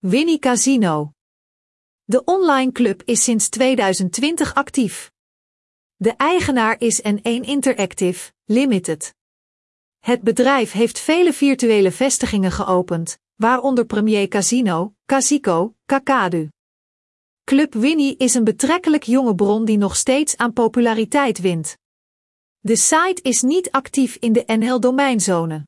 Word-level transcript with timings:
Winnie 0.00 0.38
Casino. 0.38 1.12
De 2.04 2.24
online 2.24 2.72
club 2.72 3.02
is 3.04 3.24
sinds 3.24 3.48
2020 3.48 4.54
actief. 4.54 5.10
De 5.96 6.10
eigenaar 6.16 6.80
is 6.80 7.02
N1 7.02 7.20
Interactive, 7.22 8.32
Limited. 8.44 9.14
Het 9.98 10.22
bedrijf 10.22 10.72
heeft 10.72 10.98
vele 10.98 11.32
virtuele 11.32 11.92
vestigingen 11.92 12.52
geopend, 12.52 13.18
waaronder 13.34 13.86
Premier 13.86 14.28
Casino, 14.28 14.94
Casico, 15.06 15.74
Kakadu. 15.86 16.48
Club 17.44 17.74
Winnie 17.74 18.16
is 18.16 18.34
een 18.34 18.44
betrekkelijk 18.44 19.02
jonge 19.02 19.34
bron 19.34 19.64
die 19.64 19.78
nog 19.78 19.96
steeds 19.96 20.36
aan 20.36 20.52
populariteit 20.52 21.38
wint. 21.38 21.76
De 22.58 22.76
site 22.76 23.22
is 23.22 23.42
niet 23.42 23.70
actief 23.70 24.16
in 24.16 24.32
de 24.32 24.42
NL-domeinzone. 24.46 25.66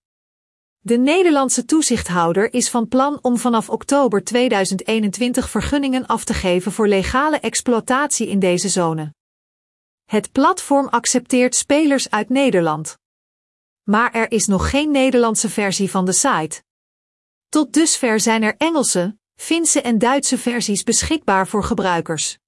De 0.82 0.96
Nederlandse 0.96 1.64
toezichthouder 1.64 2.52
is 2.52 2.70
van 2.70 2.88
plan 2.88 3.18
om 3.22 3.38
vanaf 3.38 3.70
oktober 3.70 4.24
2021 4.24 5.50
vergunningen 5.50 6.06
af 6.06 6.24
te 6.24 6.34
geven 6.34 6.72
voor 6.72 6.88
legale 6.88 7.40
exploitatie 7.40 8.28
in 8.28 8.38
deze 8.38 8.68
zone. 8.68 9.14
Het 10.04 10.32
platform 10.32 10.88
accepteert 10.88 11.54
spelers 11.54 12.10
uit 12.10 12.28
Nederland. 12.28 12.98
Maar 13.82 14.12
er 14.12 14.30
is 14.30 14.46
nog 14.46 14.70
geen 14.70 14.90
Nederlandse 14.90 15.48
versie 15.48 15.90
van 15.90 16.04
de 16.04 16.12
site. 16.12 16.62
Tot 17.48 17.72
dusver 17.72 18.20
zijn 18.20 18.42
er 18.42 18.54
Engelse, 18.56 19.18
Finse 19.34 19.80
en 19.80 19.98
Duitse 19.98 20.38
versies 20.38 20.82
beschikbaar 20.82 21.48
voor 21.48 21.64
gebruikers. 21.64 22.38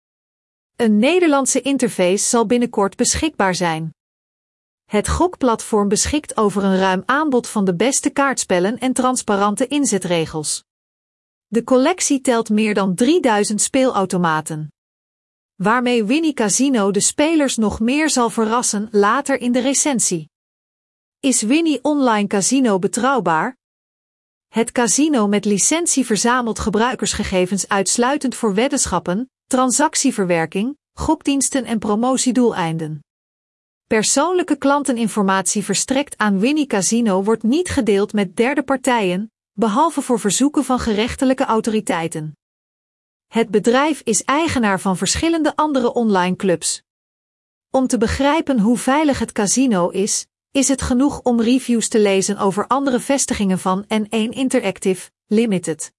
Een 0.76 0.98
Nederlandse 0.98 1.60
interface 1.60 2.28
zal 2.28 2.46
binnenkort 2.46 2.96
beschikbaar 2.96 3.54
zijn. 3.54 3.94
Het 4.92 5.08
gokplatform 5.08 5.88
beschikt 5.88 6.36
over 6.36 6.64
een 6.64 6.76
ruim 6.76 7.02
aanbod 7.06 7.48
van 7.48 7.64
de 7.64 7.74
beste 7.74 8.10
kaartspellen 8.10 8.78
en 8.78 8.92
transparante 8.92 9.66
inzetregels. 9.66 10.64
De 11.46 11.64
collectie 11.64 12.20
telt 12.20 12.50
meer 12.50 12.74
dan 12.74 12.94
3000 12.94 13.60
speelautomaten. 13.60 14.72
Waarmee 15.54 16.04
Winnie 16.04 16.32
Casino 16.32 16.90
de 16.90 17.00
spelers 17.00 17.56
nog 17.56 17.80
meer 17.80 18.10
zal 18.10 18.30
verrassen 18.30 18.88
later 18.90 19.40
in 19.40 19.52
de 19.52 19.60
recensie. 19.60 20.30
Is 21.20 21.42
Winnie 21.42 21.84
Online 21.84 22.26
Casino 22.26 22.78
betrouwbaar? 22.78 23.56
Het 24.48 24.72
casino 24.72 25.28
met 25.28 25.44
licentie 25.44 26.06
verzamelt 26.06 26.58
gebruikersgegevens 26.58 27.68
uitsluitend 27.68 28.34
voor 28.34 28.54
weddenschappen, 28.54 29.30
transactieverwerking, 29.46 30.76
gokdiensten 30.92 31.64
en 31.64 31.78
promotiedoeleinden. 31.78 33.00
Persoonlijke 33.86 34.56
klanteninformatie 34.56 35.64
verstrekt 35.64 36.18
aan 36.18 36.38
Winnie 36.38 36.66
Casino 36.66 37.22
wordt 37.22 37.42
niet 37.42 37.68
gedeeld 37.68 38.12
met 38.12 38.36
derde 38.36 38.62
partijen, 38.62 39.32
behalve 39.52 40.02
voor 40.02 40.20
verzoeken 40.20 40.64
van 40.64 40.78
gerechtelijke 40.78 41.44
autoriteiten. 41.44 42.36
Het 43.26 43.48
bedrijf 43.50 44.00
is 44.04 44.24
eigenaar 44.24 44.80
van 44.80 44.96
verschillende 44.96 45.56
andere 45.56 45.92
online 45.92 46.36
clubs. 46.36 46.82
Om 47.70 47.86
te 47.86 47.98
begrijpen 47.98 48.60
hoe 48.60 48.78
veilig 48.78 49.18
het 49.18 49.32
casino 49.32 49.88
is, 49.88 50.26
is 50.50 50.68
het 50.68 50.82
genoeg 50.82 51.20
om 51.22 51.40
reviews 51.40 51.88
te 51.88 52.00
lezen 52.00 52.38
over 52.38 52.66
andere 52.66 53.00
vestigingen 53.00 53.58
van 53.58 53.84
N1 53.84 54.28
Interactive 54.28 55.10
Limited. 55.26 55.92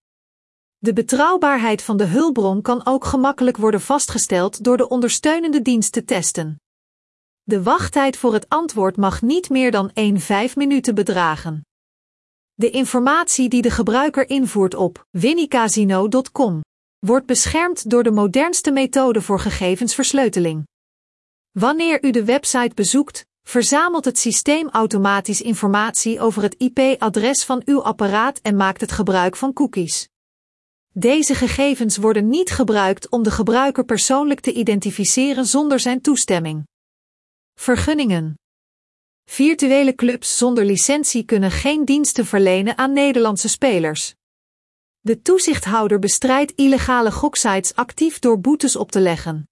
De 0.78 0.94
betrouwbaarheid 0.94 1.82
van 1.82 1.98
de 1.98 2.06
hulpbron 2.06 2.62
kan 2.62 2.86
ook 2.86 3.06
gemakkelijk 3.06 3.58
worden 3.58 3.82
vastgesteld 3.82 4.64
door 4.64 4.78
de 4.78 4.88
ondersteunende 4.88 5.62
dienst 5.62 5.92
te 5.92 6.04
testen. 6.04 6.63
De 7.46 7.64
wachttijd 7.64 8.18
voor 8.18 8.34
het 8.34 8.50
antwoord 8.50 8.98
mag 8.98 9.22
niet 9.22 9.50
meer 9.50 9.72
dan 9.72 9.92
1-5 10.52 10.54
minuten 10.56 10.96
bedragen. 10.96 11.66
De 12.54 12.70
informatie 12.70 13.50
die 13.50 13.62
de 13.62 13.70
gebruiker 13.70 14.30
invoert 14.30 14.76
op 14.76 15.08
winnicasino.com 15.10 16.62
wordt 17.00 17.26
beschermd 17.26 17.90
door 17.90 18.04
de 18.04 18.12
modernste 18.12 18.72
methode 18.72 19.22
voor 19.22 19.40
gegevensversleuteling. 19.40 20.68
Wanneer 21.52 22.04
u 22.04 22.12
de 22.12 22.24
website 22.24 22.74
bezoekt, 22.74 23.26
verzamelt 23.48 24.06
het 24.06 24.20
systeem 24.20 24.70
automatisch 24.70 25.42
informatie 25.42 26.20
over 26.20 26.42
het 26.42 26.56
IP-adres 26.58 27.44
van 27.44 27.62
uw 27.66 27.84
apparaat 27.84 28.40
en 28.40 28.56
maakt 28.56 28.82
het 28.82 28.92
gebruik 28.92 29.36
van 29.36 29.54
cookies. 29.54 30.08
Deze 30.94 31.36
gegevens 31.36 31.98
worden 31.98 32.30
niet 32.30 32.52
gebruikt 32.52 33.10
om 33.10 33.24
de 33.24 33.32
gebruiker 33.32 33.86
persoonlijk 33.86 34.40
te 34.40 34.54
identificeren 34.54 35.46
zonder 35.46 35.80
zijn 35.80 36.02
toestemming. 36.02 36.64
Vergunningen. 37.64 38.40
Virtuele 39.26 39.96
clubs 39.96 40.38
zonder 40.38 40.66
licentie 40.66 41.24
kunnen 41.24 41.52
geen 41.52 41.86
diensten 41.86 42.26
verlenen 42.26 42.78
aan 42.78 42.94
Nederlandse 42.94 43.50
spelers. 43.50 44.16
De 45.00 45.22
toezichthouder 45.22 46.00
bestrijdt 46.00 46.52
illegale 46.56 47.12
goksites 47.12 47.76
actief 47.76 48.20
door 48.20 48.40
boetes 48.40 48.76
op 48.76 48.92
te 48.92 49.00
leggen. 49.00 49.50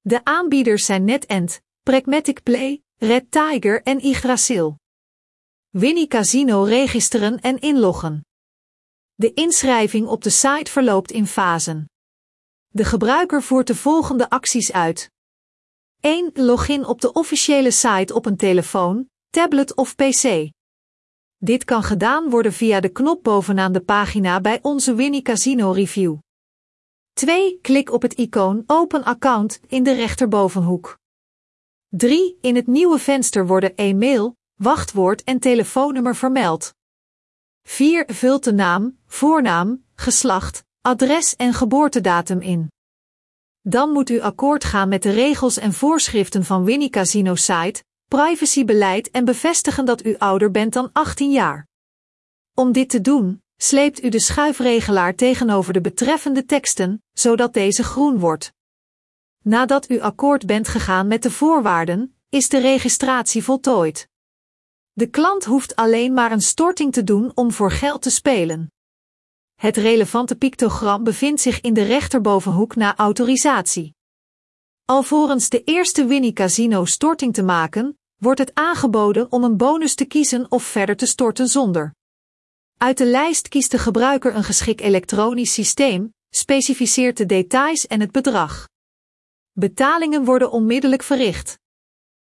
De 0.01 0.23
aanbieders 0.23 0.85
zijn 0.85 1.03
NetEnt, 1.03 1.61
Pragmatic 1.83 2.43
Play, 2.43 2.81
Red 2.97 3.31
Tiger 3.31 3.81
en 3.83 4.05
Yggdrasil. 4.05 4.79
Winnie 5.71 6.07
Casino 6.07 6.63
registreren 6.63 7.39
en 7.39 7.59
inloggen. 7.59 8.25
De 9.13 9.33
inschrijving 9.33 10.07
op 10.07 10.23
de 10.23 10.29
site 10.29 10.71
verloopt 10.71 11.11
in 11.11 11.27
fasen. 11.27 11.85
De 12.67 12.85
gebruiker 12.85 13.43
voert 13.43 13.67
de 13.67 13.75
volgende 13.75 14.29
acties 14.29 14.71
uit. 14.71 15.11
1. 15.99 16.29
Login 16.33 16.85
op 16.85 17.01
de 17.01 17.13
officiële 17.13 17.71
site 17.71 18.13
op 18.13 18.25
een 18.25 18.37
telefoon, 18.37 19.09
tablet 19.29 19.75
of 19.75 19.95
pc. 19.95 20.51
Dit 21.37 21.63
kan 21.63 21.83
gedaan 21.83 22.29
worden 22.29 22.53
via 22.53 22.79
de 22.79 22.89
knop 22.89 23.23
bovenaan 23.23 23.71
de 23.71 23.81
pagina 23.81 24.41
bij 24.41 24.59
onze 24.61 24.93
Winnie 24.93 25.21
Casino 25.21 25.71
Review. 25.71 26.17
2. 27.13 27.59
Klik 27.61 27.91
op 27.91 28.01
het 28.01 28.13
icoon 28.13 28.63
Open 28.65 29.03
Account 29.03 29.59
in 29.67 29.83
de 29.83 29.93
rechterbovenhoek. 29.93 30.97
3. 31.87 32.37
In 32.41 32.55
het 32.55 32.67
nieuwe 32.67 32.99
venster 32.99 33.47
worden 33.47 33.75
e-mail, 33.75 34.39
wachtwoord 34.61 35.23
en 35.23 35.39
telefoonnummer 35.39 36.15
vermeld. 36.15 36.73
4. 37.63 38.03
Vult 38.07 38.43
de 38.43 38.53
naam, 38.53 38.97
voornaam, 39.07 39.83
geslacht, 39.95 40.63
adres 40.81 41.35
en 41.35 41.53
geboortedatum 41.53 42.41
in. 42.41 42.71
Dan 43.61 43.89
moet 43.89 44.09
u 44.09 44.19
akkoord 44.19 44.63
gaan 44.63 44.89
met 44.89 45.03
de 45.03 45.11
regels 45.11 45.57
en 45.57 45.73
voorschriften 45.73 46.45
van 46.45 46.63
Winnie 46.63 46.89
Casino 46.89 47.35
site, 47.35 47.83
privacybeleid 48.07 49.11
en 49.11 49.25
bevestigen 49.25 49.85
dat 49.85 50.05
u 50.05 50.15
ouder 50.17 50.51
bent 50.51 50.73
dan 50.73 50.89
18 50.93 51.31
jaar. 51.31 51.67
Om 52.53 52.71
dit 52.71 52.89
te 52.89 53.01
doen, 53.01 53.43
sleept 53.57 54.03
u 54.03 54.09
de 54.09 54.19
schuifregelaar 54.19 55.15
tegenover 55.15 55.73
de 55.73 55.81
betreffende 55.81 56.45
teksten, 56.45 57.03
zodat 57.11 57.53
deze 57.53 57.83
groen 57.83 58.19
wordt. 58.19 58.53
Nadat 59.43 59.89
u 59.89 59.99
akkoord 59.99 60.45
bent 60.45 60.67
gegaan 60.67 61.07
met 61.07 61.23
de 61.23 61.31
voorwaarden, 61.31 62.15
is 62.29 62.49
de 62.49 62.59
registratie 62.59 63.43
voltooid. 63.43 64.09
De 64.93 65.07
klant 65.07 65.45
hoeft 65.45 65.75
alleen 65.75 66.13
maar 66.13 66.31
een 66.31 66.41
storting 66.41 66.93
te 66.93 67.03
doen 67.03 67.31
om 67.35 67.51
voor 67.51 67.71
geld 67.71 68.01
te 68.01 68.09
spelen. 68.09 68.71
Het 69.55 69.77
relevante 69.77 70.35
pictogram 70.35 71.03
bevindt 71.03 71.41
zich 71.41 71.61
in 71.61 71.73
de 71.73 71.83
rechterbovenhoek 71.83 72.75
na 72.75 72.95
autorisatie. 72.95 73.95
Alvorens 74.85 75.49
de 75.49 75.63
eerste 75.63 76.05
Winnie 76.05 76.33
Casino 76.33 76.85
storting 76.85 77.33
te 77.33 77.43
maken, 77.43 77.99
wordt 78.15 78.39
het 78.39 78.53
aangeboden 78.53 79.31
om 79.31 79.43
een 79.43 79.57
bonus 79.57 79.95
te 79.95 80.05
kiezen 80.05 80.51
of 80.51 80.63
verder 80.63 80.95
te 80.95 81.05
storten 81.05 81.47
zonder. 81.47 81.93
Uit 82.77 82.97
de 82.97 83.05
lijst 83.05 83.47
kiest 83.47 83.71
de 83.71 83.77
gebruiker 83.77 84.35
een 84.35 84.43
geschikt 84.43 84.81
elektronisch 84.81 85.53
systeem, 85.53 86.13
specificeert 86.29 87.17
de 87.17 87.25
details 87.25 87.87
en 87.87 87.99
het 87.99 88.11
bedrag. 88.11 88.67
Betalingen 89.51 90.25
worden 90.25 90.51
onmiddellijk 90.51 91.03
verricht. 91.03 91.59